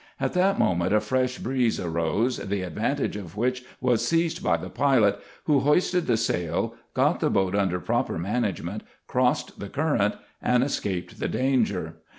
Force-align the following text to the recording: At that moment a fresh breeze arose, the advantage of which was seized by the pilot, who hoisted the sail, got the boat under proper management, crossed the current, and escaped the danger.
At 0.19 0.33
that 0.33 0.57
moment 0.57 0.93
a 0.95 0.99
fresh 0.99 1.37
breeze 1.37 1.79
arose, 1.79 2.37
the 2.37 2.63
advantage 2.63 3.15
of 3.15 3.37
which 3.37 3.63
was 3.79 4.03
seized 4.03 4.43
by 4.43 4.57
the 4.57 4.71
pilot, 4.71 5.19
who 5.43 5.59
hoisted 5.59 6.07
the 6.07 6.17
sail, 6.17 6.73
got 6.95 7.19
the 7.19 7.29
boat 7.29 7.53
under 7.53 7.79
proper 7.79 8.17
management, 8.17 8.81
crossed 9.05 9.59
the 9.59 9.69
current, 9.69 10.15
and 10.41 10.63
escaped 10.63 11.19
the 11.19 11.27
danger. 11.27 11.97